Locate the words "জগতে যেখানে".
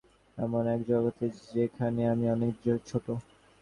0.89-2.01